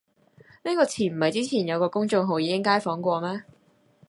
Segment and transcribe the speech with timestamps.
[0.63, 3.43] 呢啲詞唔係之前有個公眾號已經街訪過咩